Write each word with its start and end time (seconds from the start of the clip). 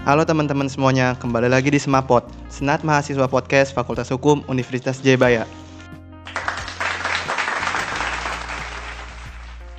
Halo 0.00 0.24
teman-teman 0.24 0.64
semuanya, 0.64 1.12
kembali 1.12 1.52
lagi 1.52 1.68
di 1.68 1.76
Semapot, 1.76 2.24
Senat 2.48 2.80
Mahasiswa 2.80 3.28
Podcast 3.28 3.76
Fakultas 3.76 4.08
Hukum 4.08 4.40
Universitas 4.48 4.96
Jayabaya. 5.04 5.44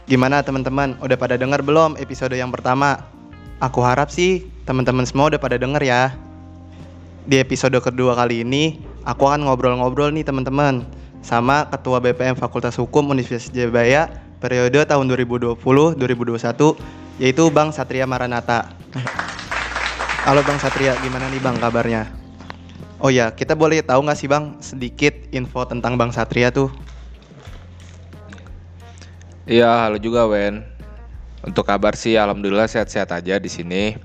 Gimana 0.06 0.46
teman-teman, 0.46 0.94
udah 1.02 1.18
pada 1.18 1.42
dengar 1.42 1.66
belum 1.66 1.98
episode 1.98 2.38
yang 2.38 2.54
pertama? 2.54 3.02
Aku 3.66 3.82
harap 3.82 4.14
sih 4.14 4.46
teman-teman 4.70 5.10
semua 5.10 5.34
udah 5.34 5.42
pada 5.42 5.58
denger 5.58 5.82
ya. 5.82 6.14
Di 7.26 7.42
episode 7.42 7.82
kedua 7.82 8.14
kali 8.14 8.46
ini, 8.46 8.78
aku 9.10 9.26
akan 9.26 9.50
ngobrol-ngobrol 9.50 10.14
nih 10.14 10.22
teman-teman 10.22 10.86
sama 11.26 11.66
Ketua 11.74 11.98
BPM 11.98 12.38
Fakultas 12.38 12.78
Hukum 12.78 13.10
Universitas 13.10 13.50
Jayabaya 13.50 14.06
periode 14.38 14.86
tahun 14.86 15.10
2020-2021 15.18 15.98
yaitu 17.18 17.44
Bang 17.50 17.74
Satria 17.74 18.06
Maranata. 18.06 18.70
Halo 20.32 20.48
Bang 20.48 20.64
Satria, 20.64 20.96
gimana 21.04 21.28
nih 21.28 21.44
Bang 21.44 21.60
kabarnya? 21.60 22.08
Oh 23.04 23.12
ya, 23.12 23.36
kita 23.36 23.52
boleh 23.52 23.84
tahu 23.84 24.00
nggak 24.08 24.16
sih 24.16 24.32
Bang 24.32 24.64
sedikit 24.64 25.12
info 25.36 25.68
tentang 25.68 26.00
Bang 26.00 26.16
Satria 26.16 26.56
tuh? 26.56 26.72
Iya, 29.44 29.68
halo 29.84 30.00
juga 30.00 30.24
Wen. 30.32 30.64
Untuk 31.44 31.68
kabar 31.68 32.00
sih, 32.00 32.16
alhamdulillah 32.16 32.72
sehat-sehat 32.72 33.12
aja 33.12 33.44
di 33.44 33.52
sini. 33.52 34.00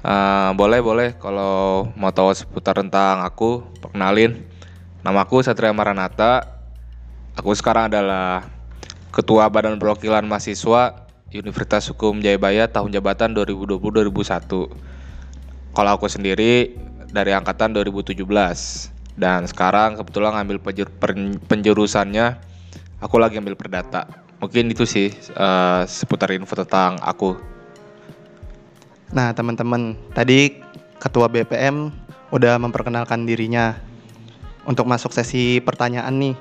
Uh, 0.00 0.56
boleh 0.56 0.80
boleh 0.80 1.12
kalau 1.20 1.92
mau 1.92 2.08
tahu 2.08 2.32
seputar 2.32 2.80
tentang 2.80 3.20
aku, 3.20 3.60
perkenalin. 3.84 4.40
Namaku 5.04 5.44
Satria 5.44 5.76
Maranata. 5.76 6.56
Aku 7.36 7.52
sekarang 7.52 7.92
adalah 7.92 8.48
Ketua 9.12 9.44
Badan 9.52 9.76
Perwakilan 9.76 10.24
Mahasiswa 10.24 11.04
Universitas 11.36 11.84
Hukum 11.92 12.24
Jayabaya 12.24 12.64
tahun 12.64 12.96
jabatan 12.96 13.36
2020-2001. 13.36 14.88
Kalau 15.70 15.94
aku 15.94 16.10
sendiri 16.10 16.74
dari 17.10 17.30
angkatan 17.34 17.74
2017 17.74 18.22
dan 19.18 19.46
sekarang 19.46 19.98
kebetulan 19.98 20.38
ngambil 20.38 20.58
penjurusannya 21.46 22.26
aku 23.00 23.16
lagi 23.18 23.38
ambil 23.38 23.54
perdata. 23.54 24.06
Mungkin 24.40 24.72
itu 24.72 24.88
sih 24.88 25.12
uh, 25.36 25.84
seputar 25.84 26.32
info 26.32 26.56
tentang 26.56 26.96
aku. 27.04 27.36
Nah, 29.10 29.34
teman-teman, 29.34 29.98
tadi 30.14 30.62
Ketua 31.00 31.32
BPM 31.32 31.88
udah 32.28 32.60
memperkenalkan 32.60 33.24
dirinya. 33.24 33.72
Untuk 34.68 34.84
masuk 34.84 35.16
sesi 35.16 35.56
pertanyaan 35.64 36.12
nih, 36.20 36.36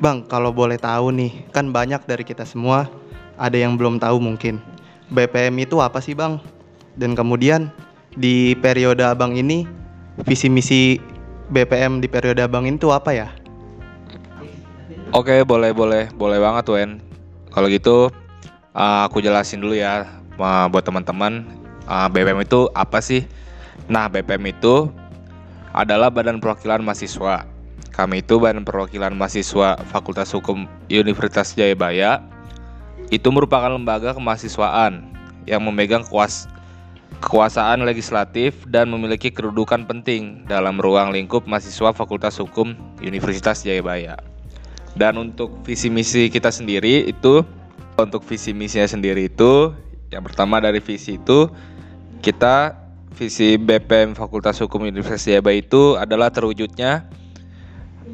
Bang, 0.00 0.24
kalau 0.24 0.48
boleh 0.48 0.80
tahu 0.80 1.12
nih, 1.12 1.44
kan 1.52 1.68
banyak 1.68 2.00
dari 2.08 2.24
kita 2.24 2.48
semua 2.48 2.88
ada 3.36 3.52
yang 3.60 3.76
belum 3.76 4.00
tahu 4.00 4.16
mungkin. 4.16 4.56
BPM 5.12 5.68
itu 5.68 5.84
apa 5.84 6.00
sih, 6.00 6.16
Bang? 6.16 6.40
Dan 6.96 7.12
kemudian 7.12 7.68
di 8.16 8.56
periode 8.58 9.04
Abang 9.04 9.36
ini 9.36 9.68
visi 10.24 10.48
misi 10.48 10.98
BPM 11.52 12.00
di 12.00 12.08
periode 12.08 12.42
Abang 12.42 12.66
itu 12.66 12.90
apa 12.90 13.12
ya? 13.12 13.28
Oke, 15.14 15.44
boleh 15.46 15.70
boleh, 15.70 16.10
boleh 16.16 16.38
banget, 16.42 16.64
Wen. 16.72 16.90
Kalau 17.54 17.70
gitu 17.70 18.10
uh, 18.74 19.00
aku 19.06 19.22
jelasin 19.22 19.62
dulu 19.62 19.78
ya 19.78 20.08
uh, 20.36 20.66
buat 20.66 20.82
teman-teman 20.82 21.46
uh, 21.86 22.10
BPM 22.10 22.42
itu 22.42 22.66
apa 22.74 22.98
sih? 22.98 23.22
Nah, 23.86 24.10
BPM 24.10 24.50
itu 24.50 24.90
adalah 25.70 26.10
Badan 26.10 26.42
Perwakilan 26.42 26.82
Mahasiswa 26.82 27.56
kami 27.96 28.20
itu 28.20 28.36
Badan 28.36 28.60
Perwakilan 28.60 29.16
Mahasiswa 29.16 29.80
Fakultas 29.88 30.28
Hukum 30.36 30.68
Universitas 30.92 31.56
Jayabaya 31.56 32.20
itu 33.08 33.32
merupakan 33.32 33.72
lembaga 33.72 34.12
kemahasiswaan 34.12 35.00
yang 35.48 35.64
memegang 35.64 36.04
kuas 36.04 36.44
kekuasaan 37.20 37.82
legislatif 37.82 38.54
dan 38.68 38.92
memiliki 38.92 39.32
kedudukan 39.32 39.88
penting 39.88 40.44
dalam 40.46 40.78
ruang 40.78 41.10
lingkup 41.10 41.48
mahasiswa 41.48 41.90
Fakultas 41.96 42.36
Hukum 42.38 42.76
Universitas 43.00 43.64
Jayabaya. 43.64 44.20
Dan 44.96 45.20
untuk 45.20 45.60
visi 45.64 45.92
misi 45.92 46.32
kita 46.32 46.48
sendiri 46.48 47.04
itu 47.08 47.44
untuk 47.96 48.24
visi 48.24 48.52
misinya 48.52 48.88
sendiri 48.88 49.28
itu 49.28 49.72
yang 50.12 50.24
pertama 50.24 50.60
dari 50.60 50.80
visi 50.80 51.16
itu 51.20 51.48
kita 52.20 52.76
visi 53.16 53.56
BPM 53.56 54.12
Fakultas 54.12 54.60
Hukum 54.60 54.84
Universitas 54.84 55.24
Jayabaya 55.24 55.60
itu 55.60 55.96
adalah 55.96 56.28
terwujudnya 56.28 57.08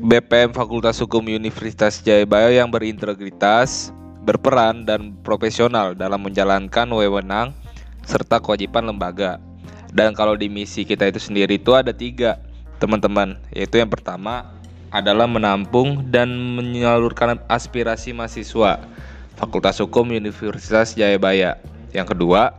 BPM 0.03 0.55
Fakultas 0.55 0.99
Hukum 0.99 1.27
Universitas 1.31 2.03
Jayabaya 2.03 2.51
yang 2.51 2.73
berintegritas, 2.73 3.95
berperan 4.27 4.83
dan 4.83 5.15
profesional 5.23 5.95
dalam 5.95 6.23
menjalankan 6.27 6.91
wewenang 6.91 7.55
serta 8.07 8.39
kewajiban 8.39 8.87
lembaga. 8.87 9.39
Dan 9.93 10.17
kalau 10.17 10.39
di 10.39 10.49
misi 10.49 10.89
kita 10.89 11.05
itu 11.05 11.21
sendiri 11.21 11.61
itu 11.61 11.77
ada 11.77 11.93
tiga 11.93 12.41
teman-teman, 12.81 13.37
yaitu 13.53 13.77
yang 13.79 13.93
pertama 13.93 14.49
adalah 14.93 15.25
menampung 15.25 16.05
dan 16.13 16.29
menyalurkan 16.33 17.41
aspirasi 17.49 18.13
mahasiswa 18.13 18.81
Fakultas 19.41 19.81
Hukum 19.81 20.13
Universitas 20.13 20.93
Jayabaya. 20.93 21.57
Yang 21.93 22.17
kedua, 22.17 22.53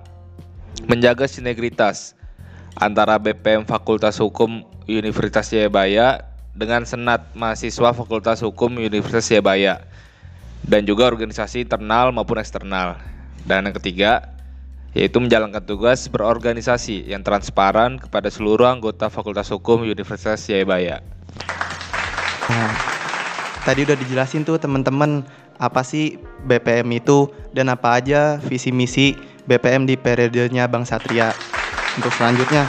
menjaga 0.89 1.29
sinergitas 1.29 2.17
antara 2.77 3.21
BPM 3.21 3.65
Fakultas 3.69 4.17
Hukum 4.17 4.65
Universitas 4.89 5.53
Jayabaya 5.53 6.25
dengan 6.57 6.85
Senat 6.85 7.29
Mahasiswa 7.37 7.93
Fakultas 7.93 8.41
Hukum 8.41 8.77
Universitas 8.77 9.29
Jayabaya 9.29 9.85
dan 10.65 10.85
juga 10.89 11.05
organisasi 11.05 11.69
internal 11.69 12.09
maupun 12.09 12.41
eksternal. 12.41 12.97
Dan 13.45 13.69
yang 13.69 13.75
ketiga, 13.77 14.32
yaitu 14.93 15.17
menjalankan 15.17 15.61
tugas 15.65 16.05
berorganisasi 16.05 17.09
yang 17.09 17.25
transparan 17.25 17.97
kepada 17.97 18.29
seluruh 18.29 18.69
anggota 18.69 19.09
Fakultas 19.09 19.49
Hukum 19.49 19.81
Universitas 19.85 20.45
Jayabaya. 20.45 21.01
Nah, 22.49 22.73
tadi 23.65 23.85
udah 23.85 23.97
dijelasin 23.97 24.45
tuh 24.45 24.61
teman-teman 24.61 25.25
apa 25.57 25.81
sih 25.81 26.21
BPM 26.45 26.89
itu 26.97 27.29
dan 27.53 27.73
apa 27.73 27.97
aja 27.97 28.37
visi 28.41 28.69
misi 28.69 29.17
BPM 29.49 29.89
di 29.89 29.97
periodenya 29.97 30.69
Bang 30.69 30.85
Satria. 30.85 31.33
Untuk 31.97 32.13
selanjutnya, 32.13 32.65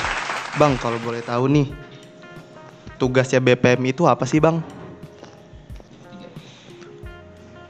Bang 0.57 0.77
kalau 0.81 1.01
boleh 1.01 1.21
tahu 1.25 1.49
nih, 1.49 1.67
tugasnya 2.97 3.43
BPM 3.43 3.83
itu 3.91 4.07
apa 4.07 4.25
sih 4.25 4.39
bang? 4.41 4.63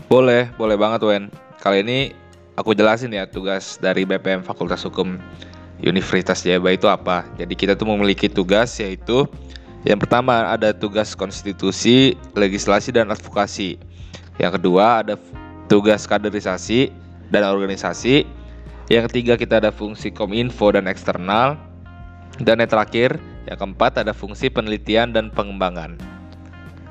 Boleh, 0.07 0.53
boleh 0.55 0.77
banget 0.77 1.01
Wen. 1.03 1.25
Kali 1.59 1.81
ini 1.81 2.13
aku 2.55 2.75
jelasin 2.75 3.15
ya 3.15 3.27
tugas 3.27 3.79
dari 3.79 4.07
BPM 4.07 4.43
Fakultas 4.43 4.83
Hukum 4.87 5.19
Universitas 5.83 6.43
Jayabaya 6.43 6.79
itu 6.79 6.87
apa. 6.87 7.27
Jadi 7.39 7.55
kita 7.59 7.75
tuh 7.75 7.91
memiliki 7.91 8.31
tugas 8.31 8.79
yaitu 8.79 9.27
yang 9.85 10.01
pertama 10.01 10.49
ada 10.49 10.73
tugas 10.73 11.13
konstitusi, 11.13 12.17
legislasi 12.33 12.95
dan 12.95 13.13
advokasi. 13.13 13.77
Yang 14.41 14.63
kedua 14.63 15.05
ada 15.05 15.15
tugas 15.69 16.09
kaderisasi 16.09 16.89
dan 17.29 17.45
organisasi. 17.45 18.25
Yang 18.89 19.05
ketiga 19.13 19.35
kita 19.37 19.61
ada 19.61 19.71
fungsi 19.75 20.09
kominfo 20.09 20.73
dan 20.73 20.89
eksternal. 20.89 21.61
Dan 22.41 22.59
yang 22.59 22.71
terakhir 22.71 23.21
yang 23.47 23.61
keempat 23.61 24.03
ada 24.03 24.11
fungsi 24.17 24.51
penelitian 24.51 25.15
dan 25.15 25.31
pengembangan. 25.31 25.95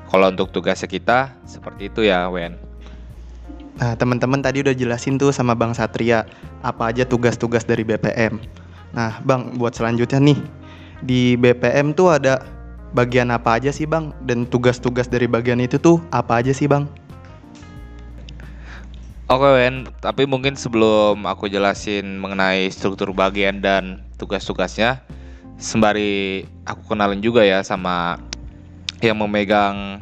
Kalau 0.08 0.30
untuk 0.30 0.54
tugasnya 0.54 0.86
kita 0.86 1.34
seperti 1.44 1.90
itu 1.90 2.06
ya, 2.06 2.30
Wen. 2.30 2.63
Nah, 3.74 3.98
teman-teman 3.98 4.38
tadi 4.38 4.62
udah 4.62 4.70
jelasin 4.70 5.18
tuh 5.18 5.34
sama 5.34 5.58
Bang 5.58 5.74
Satria 5.74 6.22
apa 6.62 6.94
aja 6.94 7.02
tugas-tugas 7.02 7.66
dari 7.66 7.82
BPM. 7.82 8.38
Nah, 8.94 9.18
Bang, 9.26 9.58
buat 9.58 9.74
selanjutnya 9.74 10.22
nih. 10.22 10.38
Di 11.02 11.34
BPM 11.34 11.90
tuh 11.90 12.14
ada 12.14 12.38
bagian 12.94 13.34
apa 13.34 13.58
aja 13.58 13.74
sih, 13.74 13.84
Bang? 13.84 14.14
Dan 14.22 14.46
tugas-tugas 14.46 15.10
dari 15.10 15.26
bagian 15.26 15.58
itu 15.58 15.82
tuh 15.82 15.98
apa 16.14 16.38
aja 16.38 16.54
sih, 16.54 16.70
Bang? 16.70 16.86
Oke, 19.26 19.48
Wen, 19.50 19.90
tapi 19.98 20.28
mungkin 20.28 20.54
sebelum 20.54 21.26
aku 21.26 21.50
jelasin 21.50 22.22
mengenai 22.22 22.70
struktur 22.70 23.10
bagian 23.10 23.58
dan 23.58 24.04
tugas-tugasnya, 24.20 25.02
sembari 25.58 26.46
aku 26.62 26.94
kenalin 26.94 27.18
juga 27.18 27.42
ya 27.42 27.64
sama 27.66 28.20
yang 29.02 29.18
memegang 29.18 29.98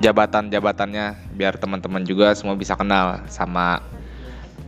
jabatan-jabatannya 0.00 1.36
biar 1.36 1.56
teman-teman 1.56 2.04
juga 2.04 2.36
semua 2.36 2.52
bisa 2.54 2.76
kenal 2.76 3.24
sama 3.32 3.80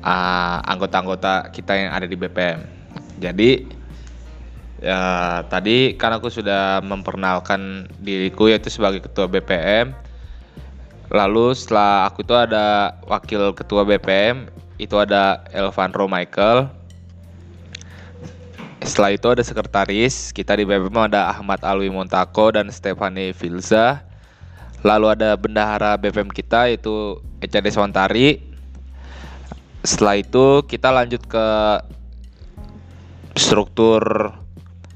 uh, 0.01 0.59
anggota-anggota 0.65 1.53
kita 1.53 1.77
yang 1.77 1.91
ada 1.93 2.07
di 2.09 2.17
BPM. 2.17 2.65
Jadi 3.19 3.51
ya 4.79 5.43
tadi 5.51 5.99
kan 5.99 6.15
aku 6.15 6.31
sudah 6.31 6.79
memperkenalkan 6.87 7.91
diriku 8.01 8.49
yaitu 8.49 8.73
sebagai 8.73 9.05
ketua 9.05 9.29
BPM. 9.29 9.93
Lalu 11.09 11.57
setelah 11.57 12.05
aku 12.09 12.21
itu 12.21 12.37
ada 12.37 12.97
wakil 13.09 13.57
ketua 13.57 13.85
BPM 13.85 14.49
itu 14.77 14.95
ada 14.95 15.43
Elvanro 15.51 16.05
Michael 16.05 16.79
setelah 18.79 19.11
itu 19.11 19.27
ada 19.29 19.43
sekretaris, 19.45 20.31
kita 20.33 20.55
di 20.57 20.65
BPM 20.65 21.13
ada 21.13 21.29
Ahmad 21.29 21.61
Alwi 21.61 21.93
Montako 21.93 22.55
dan 22.57 22.71
Stefani 22.71 23.35
Filza. 23.35 24.01
Lalu 24.87 25.07
ada 25.19 25.35
bendahara 25.35 25.99
BPM 25.99 26.31
kita 26.31 26.71
yaitu 26.71 27.19
Eca 27.43 27.59
Deswantari. 27.59 28.39
Setelah 29.83 30.23
itu 30.23 30.63
kita 30.67 30.95
lanjut 30.95 31.23
ke 31.27 31.47
struktur 33.39 34.35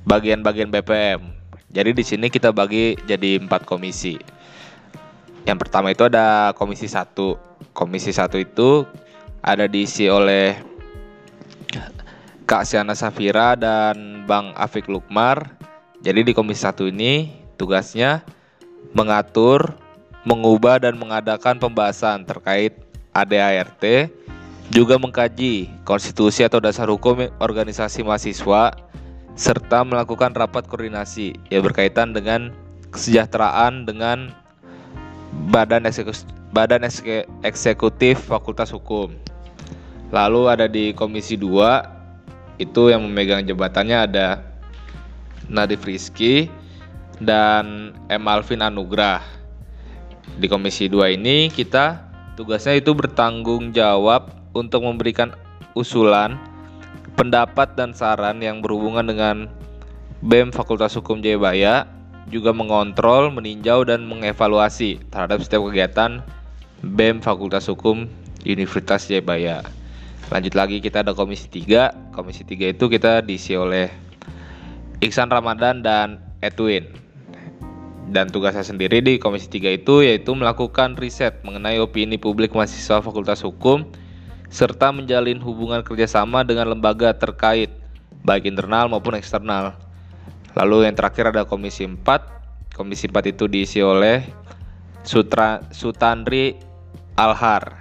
bagian-bagian 0.07 0.71
BPM. 0.71 1.23
Jadi 1.73 1.91
di 1.97 2.05
sini 2.05 2.27
kita 2.29 2.53
bagi 2.53 2.95
jadi 3.09 3.41
empat 3.41 3.65
komisi. 3.65 4.19
Yang 5.43 5.59
pertama 5.67 5.91
itu 5.91 6.07
ada 6.07 6.53
komisi 6.55 6.87
satu. 6.87 7.39
Komisi 7.73 8.13
satu 8.13 8.37
itu 8.37 8.85
ada 9.41 9.65
diisi 9.67 10.07
oleh 10.07 10.55
Kak 12.45 12.69
Siana 12.69 12.93
Safira 12.93 13.57
dan 13.57 14.29
Bang 14.29 14.53
Afik 14.55 14.87
Lukmar. 14.87 15.57
Jadi 16.05 16.27
di 16.27 16.33
komisi 16.37 16.63
satu 16.63 16.85
ini 16.85 17.33
tugasnya 17.57 18.23
mengatur, 18.91 19.79
mengubah 20.27 20.83
dan 20.83 20.99
mengadakan 20.99 21.63
pembahasan 21.63 22.27
terkait 22.27 22.75
ADART, 23.15 24.11
juga 24.75 24.99
mengkaji 24.99 25.71
konstitusi 25.87 26.43
atau 26.43 26.59
dasar 26.59 26.91
hukum 26.91 27.31
organisasi 27.39 28.03
mahasiswa 28.03 28.75
serta 29.39 29.85
melakukan 29.87 30.33
rapat 30.37 30.69
koordinasi 30.69 31.37
yang 31.49 31.65
berkaitan 31.65 32.13
dengan 32.13 32.53
kesejahteraan 32.93 33.89
dengan 33.89 34.33
badan 35.49 35.89
eksekutif, 35.89 36.29
badan 36.53 36.85
eksekutif 37.45 38.21
Fakultas 38.21 38.69
Hukum. 38.69 39.17
Lalu 40.13 40.43
ada 40.53 40.69
di 40.69 40.93
Komisi 40.93 41.41
2 41.41 42.61
itu 42.61 42.93
yang 42.93 43.01
memegang 43.09 43.49
jabatannya 43.49 43.99
ada 44.13 44.45
Nadif 45.49 45.89
Rizky 45.89 46.53
dan 47.23 47.97
M. 48.11 48.25
Alvin 48.27 48.63
Anugrah. 48.63 49.23
Di 50.39 50.47
Komisi 50.47 50.87
2 50.87 51.19
ini 51.19 51.51
kita 51.51 52.09
tugasnya 52.39 52.79
itu 52.79 52.95
bertanggung 52.95 53.75
jawab 53.75 54.33
untuk 54.57 54.87
memberikan 54.87 55.35
usulan 55.77 56.39
pendapat 57.19 57.77
dan 57.77 57.93
saran 57.93 58.41
yang 58.41 58.65
berhubungan 58.65 59.05
dengan 59.05 59.37
BEM 60.23 60.55
Fakultas 60.55 60.95
Hukum 60.95 61.21
Jayabaya 61.21 61.85
juga 62.31 62.55
mengontrol, 62.55 63.35
meninjau 63.35 63.83
dan 63.83 64.07
mengevaluasi 64.07 65.03
terhadap 65.11 65.43
setiap 65.43 65.67
kegiatan 65.69 66.23
BEM 66.81 67.21
Fakultas 67.21 67.67
Hukum 67.67 68.07
Universitas 68.47 69.11
Jayabaya. 69.11 69.67
Lanjut 70.31 70.55
lagi 70.57 70.81
kita 70.81 71.05
ada 71.05 71.13
komisi 71.13 71.51
3. 71.51 72.15
Komisi 72.15 72.47
3 72.47 72.73
itu 72.73 72.85
kita 72.89 73.21
diisi 73.21 73.53
oleh 73.59 73.91
Iksan 75.03 75.29
Ramadan 75.29 75.83
dan 75.83 76.23
Edwin. 76.41 77.02
Dan 78.11 78.29
tugasnya 78.29 78.67
sendiri 78.67 78.99
di 78.99 79.23
komisi 79.23 79.47
3 79.47 79.79
itu 79.79 80.03
yaitu 80.03 80.35
melakukan 80.35 80.99
riset 80.99 81.39
mengenai 81.47 81.79
opini 81.79 82.19
publik 82.19 82.51
mahasiswa 82.53 82.99
Fakultas 82.99 83.47
Hukum 83.47 83.87
serta 84.53 84.93
menjalin 84.93 85.41
hubungan 85.41 85.81
kerjasama 85.81 86.45
dengan 86.45 86.69
lembaga 86.69 87.17
terkait, 87.17 87.73
baik 88.27 88.45
internal 88.45 88.93
maupun 88.93 89.17
eksternal. 89.17 89.81
Lalu 90.53 90.85
yang 90.85 90.95
terakhir 90.99 91.33
ada 91.33 91.49
Komisi 91.49 91.89
4. 91.89 92.77
Komisi 92.77 93.09
4 93.09 93.33
itu 93.33 93.49
diisi 93.49 93.81
oleh 93.81 94.21
Sutra, 95.09 95.65
Sutandri 95.73 96.61
Alhar. 97.17 97.81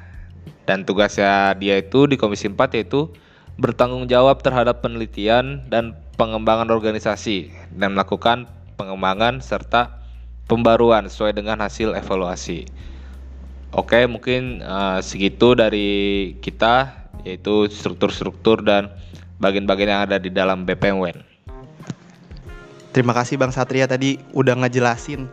Dan 0.63 0.87
tugasnya 0.87 1.51
dia 1.59 1.83
itu 1.83 2.07
di 2.07 2.15
Komisi 2.15 2.47
4 2.47 2.79
yaitu 2.79 3.11
bertanggung 3.59 4.07
jawab 4.07 4.39
terhadap 4.39 4.79
penelitian 4.79 5.67
dan 5.67 5.99
pengembangan 6.15 6.71
organisasi 6.71 7.51
dan 7.75 7.99
melakukan 7.99 8.47
pengembangan 8.79 9.43
serta 9.43 10.00
pembaruan 10.51 11.07
sesuai 11.07 11.39
dengan 11.39 11.63
hasil 11.63 11.95
evaluasi. 11.95 12.67
Oke, 13.71 14.03
mungkin 14.03 14.59
uh, 14.59 14.99
segitu 14.99 15.55
dari 15.55 16.35
kita 16.43 17.07
yaitu 17.23 17.71
struktur-struktur 17.71 18.59
dan 18.59 18.91
bagian-bagian 19.39 19.95
yang 19.95 20.03
ada 20.03 20.19
di 20.19 20.27
dalam 20.27 20.67
BPM 20.67 20.99
WEN. 20.99 21.17
Terima 22.91 23.15
kasih 23.15 23.39
Bang 23.39 23.55
Satria 23.55 23.87
tadi 23.87 24.19
udah 24.35 24.59
ngejelasin 24.59 25.31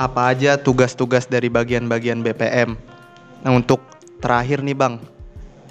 apa 0.00 0.32
aja 0.32 0.56
tugas-tugas 0.56 1.28
dari 1.28 1.52
bagian-bagian 1.52 2.24
BPM. 2.24 2.80
Nah 3.44 3.52
untuk 3.52 3.84
terakhir 4.24 4.64
nih 4.64 4.72
Bang, 4.72 5.04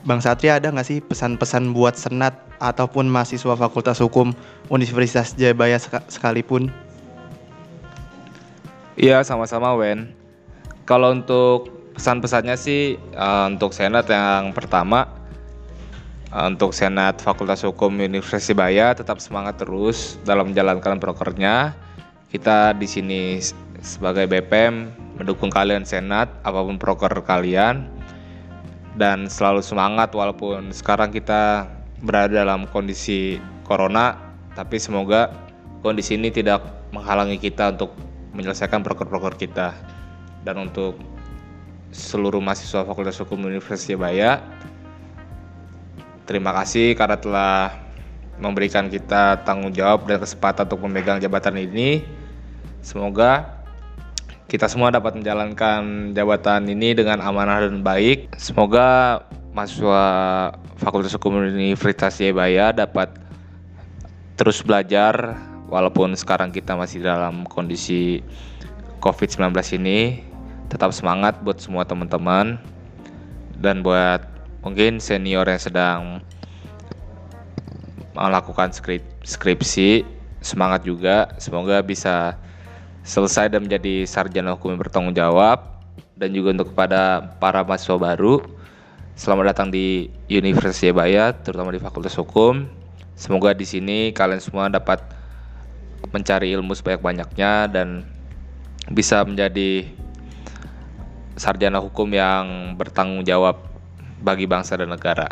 Bang 0.05 0.21
Satria 0.21 0.61
ada 0.61 0.69
nggak 0.69 0.85
sih 0.85 1.01
pesan-pesan 1.01 1.73
buat 1.73 1.97
senat 1.97 2.37
ataupun 2.61 3.09
mahasiswa 3.09 3.57
Fakultas 3.57 3.97
Hukum 3.97 4.37
Universitas 4.69 5.33
Jayabaya 5.33 5.81
sekalipun? 6.05 6.69
Iya 8.99 9.23
sama-sama 9.23 9.79
Wen. 9.79 10.11
Kalau 10.83 11.15
untuk 11.15 11.71
pesan-pesannya 11.95 12.59
sih 12.59 12.99
uh, 13.15 13.47
untuk 13.47 13.71
senat 13.71 14.11
yang 14.11 14.51
pertama 14.51 15.07
uh, 16.35 16.51
untuk 16.51 16.75
senat 16.75 17.23
Fakultas 17.23 17.63
Hukum 17.63 17.95
Universitas 17.95 18.51
Baya 18.51 18.91
tetap 18.91 19.23
semangat 19.23 19.55
terus 19.55 20.19
dalam 20.27 20.51
menjalankan 20.51 20.99
prokernya. 20.99 21.79
Kita 22.27 22.75
di 22.75 22.91
sini 22.91 23.39
sebagai 23.79 24.27
BPM 24.27 24.91
mendukung 25.15 25.47
kalian 25.47 25.87
senat 25.87 26.27
apa 26.43 26.59
pun 26.59 26.75
proker 26.75 27.23
kalian 27.23 27.87
dan 28.99 29.31
selalu 29.31 29.63
semangat 29.63 30.11
walaupun 30.11 30.75
sekarang 30.75 31.15
kita 31.15 31.71
berada 32.03 32.43
dalam 32.43 32.67
kondisi 32.67 33.39
corona 33.63 34.19
tapi 34.59 34.75
semoga 34.75 35.31
kondisi 35.79 36.19
ini 36.19 36.35
tidak 36.35 36.59
menghalangi 36.91 37.39
kita 37.39 37.71
untuk 37.79 38.08
menyelesaikan 38.33 38.85
proker-proker 38.85 39.35
kita 39.37 39.73
dan 40.45 40.55
untuk 40.69 40.97
seluruh 41.89 42.39
mahasiswa 42.39 42.85
Fakultas 42.85 43.17
Hukum 43.17 43.41
Universitas 43.49 43.85
Jayabaya. 43.89 44.41
Terima 46.29 46.53
kasih 46.53 46.93
karena 46.93 47.17
telah 47.17 47.73
memberikan 48.37 48.87
kita 48.87 49.41
tanggung 49.43 49.73
jawab 49.73 50.05
dan 50.05 50.21
kesempatan 50.21 50.69
untuk 50.69 50.85
memegang 50.85 51.17
jabatan 51.17 51.57
ini. 51.57 52.05
Semoga 52.85 53.59
kita 54.45 54.69
semua 54.69 54.93
dapat 54.93 55.17
menjalankan 55.17 56.13
jabatan 56.13 56.69
ini 56.69 56.93
dengan 56.93 57.21
amanah 57.21 57.65
dan 57.65 57.81
baik. 57.81 58.33
Semoga 58.37 59.21
mahasiswa 59.57 60.05
Fakultas 60.77 61.17
Hukum 61.17 61.41
Universitas 61.41 62.21
Jayabaya 62.21 62.71
dapat 62.71 63.09
terus 64.37 64.61
belajar 64.63 65.35
walaupun 65.69 66.17
sekarang 66.17 66.49
kita 66.49 66.73
masih 66.73 67.05
dalam 67.05 67.45
kondisi 67.45 68.25
COVID-19 68.99 69.53
ini 69.79 70.25
tetap 70.69 70.91
semangat 70.93 71.39
buat 71.41 71.57
semua 71.61 71.85
teman-teman. 71.85 72.59
Dan 73.59 73.83
buat 73.83 74.23
mungkin 74.63 75.03
senior 75.03 75.43
yang 75.43 75.59
sedang 75.59 76.01
melakukan 78.15 78.71
skrip, 78.71 79.03
skripsi 79.23 80.03
semangat 80.39 80.87
juga. 80.87 81.31
Semoga 81.39 81.83
bisa 81.83 82.39
selesai 83.03 83.51
dan 83.51 83.67
menjadi 83.67 84.07
sarjana 84.07 84.55
hukum 84.55 84.75
yang 84.75 84.81
bertanggung 84.81 85.15
jawab. 85.15 85.79
Dan 86.19 86.35
juga 86.35 86.51
untuk 86.51 86.75
kepada 86.75 87.31
para 87.39 87.63
mahasiswa 87.63 87.95
baru 87.95 88.43
selamat 89.19 89.51
datang 89.51 89.67
di 89.67 90.07
Universitas 90.31 90.79
Jayabaya 90.79 91.35
terutama 91.35 91.75
di 91.75 91.79
Fakultas 91.79 92.15
Hukum. 92.15 92.67
Semoga 93.19 93.51
di 93.51 93.67
sini 93.67 94.15
kalian 94.15 94.39
semua 94.39 94.71
dapat 94.71 95.03
mencari 96.09 96.55
ilmu 96.55 96.73
sebanyak-banyaknya 96.73 97.69
dan 97.69 98.07
bisa 98.89 99.21
menjadi 99.27 99.85
sarjana 101.39 101.79
hukum 101.79 102.09
yang 102.11 102.75
bertanggung 102.75 103.23
jawab 103.23 103.61
bagi 104.19 104.43
bangsa 104.49 104.75
dan 104.75 104.91
negara. 104.91 105.27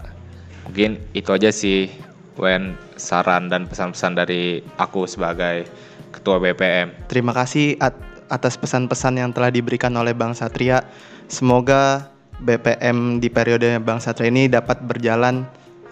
Mungkin 0.67 1.00
itu 1.15 1.29
aja 1.31 1.51
sih 1.51 1.91
Wen 2.38 2.77
saran 2.95 3.50
dan 3.50 3.65
pesan-pesan 3.65 4.13
dari 4.13 4.62
aku 4.77 5.09
sebagai 5.09 5.65
ketua 6.13 6.38
BPM. 6.38 7.09
Terima 7.09 7.33
kasih 7.33 7.81
at 7.81 7.97
atas 8.27 8.59
pesan-pesan 8.59 9.17
yang 9.17 9.31
telah 9.31 9.50
diberikan 9.50 9.91
oleh 9.97 10.13
Bang 10.13 10.38
Satria. 10.38 10.86
Semoga 11.27 12.12
BPM 12.43 13.17
di 13.17 13.27
periode 13.31 13.81
Bang 13.81 14.00
Satria 14.03 14.29
ini 14.29 14.45
dapat 14.51 14.83
berjalan 14.86 15.47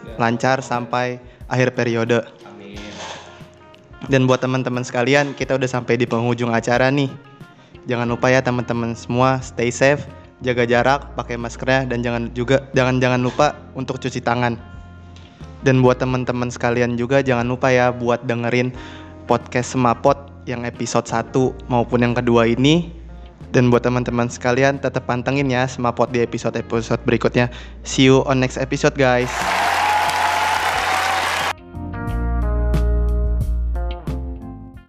ya. 0.05 0.15
lancar 0.21 0.61
sampai 0.61 1.17
akhir 1.49 1.73
periode. 1.73 2.21
Dan 4.05 4.29
buat 4.29 4.43
teman-teman 4.43 4.83
sekalian, 4.83 5.33
kita 5.33 5.57
udah 5.57 5.69
sampai 5.69 5.97
di 5.97 6.05
penghujung 6.05 6.51
acara 6.53 6.91
nih. 6.93 7.09
Jangan 7.85 8.09
lupa 8.09 8.33
ya 8.33 8.41
teman-teman 8.41 8.97
semua 8.97 9.41
stay 9.41 9.69
safe, 9.69 10.09
jaga 10.41 10.65
jarak, 10.65 11.13
pakai 11.13 11.37
maskernya 11.37 11.85
dan 11.85 12.01
jangan 12.01 12.23
juga 12.33 12.65
jangan 12.73 12.97
jangan 12.97 13.21
lupa 13.21 13.55
untuk 13.77 14.01
cuci 14.01 14.21
tangan. 14.21 14.57
Dan 15.65 15.81
buat 15.81 15.97
teman-teman 15.97 16.53
sekalian 16.53 16.93
juga 16.97 17.25
jangan 17.25 17.45
lupa 17.49 17.73
ya 17.73 17.89
buat 17.89 18.21
dengerin 18.25 18.73
podcast 19.25 19.73
Semapot 19.73 20.17
yang 20.45 20.61
episode 20.65 21.09
1 21.09 21.33
maupun 21.69 22.05
yang 22.05 22.13
kedua 22.13 22.45
ini. 22.49 22.93
Dan 23.53 23.71
buat 23.71 23.85
teman-teman 23.85 24.27
sekalian 24.27 24.81
tetap 24.81 25.07
pantengin 25.07 25.47
ya 25.47 25.65
Semapot 25.65 26.11
di 26.11 26.21
episode-episode 26.21 27.01
berikutnya. 27.05 27.49
See 27.85 28.09
you 28.09 28.25
on 28.25 28.41
next 28.41 28.57
episode 28.61 28.97
guys. 28.97 29.54